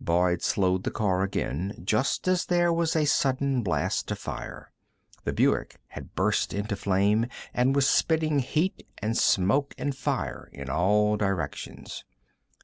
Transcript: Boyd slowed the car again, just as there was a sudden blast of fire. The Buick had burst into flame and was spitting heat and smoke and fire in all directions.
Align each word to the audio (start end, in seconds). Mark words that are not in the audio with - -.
Boyd 0.00 0.40
slowed 0.40 0.84
the 0.84 0.90
car 0.92 1.24
again, 1.24 1.82
just 1.84 2.28
as 2.28 2.46
there 2.46 2.72
was 2.72 2.94
a 2.94 3.04
sudden 3.04 3.64
blast 3.64 4.08
of 4.12 4.20
fire. 4.20 4.70
The 5.24 5.32
Buick 5.32 5.80
had 5.88 6.14
burst 6.14 6.52
into 6.54 6.76
flame 6.76 7.26
and 7.52 7.74
was 7.74 7.88
spitting 7.90 8.38
heat 8.38 8.86
and 8.98 9.18
smoke 9.18 9.74
and 9.76 9.92
fire 9.92 10.48
in 10.52 10.70
all 10.70 11.16
directions. 11.16 12.04